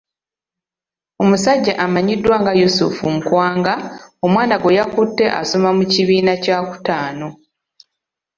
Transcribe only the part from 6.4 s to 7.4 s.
kyakutaano.